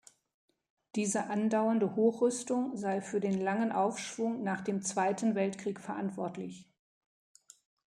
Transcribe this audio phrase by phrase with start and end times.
[0.95, 6.67] Diese andauernde Hochrüstung sei für den langen Aufschwung nach dem Zweiten Weltkrieg verantwortlich.